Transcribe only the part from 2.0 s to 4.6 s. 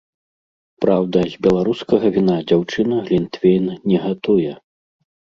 віна дзяўчына глінтвейн не гатуе.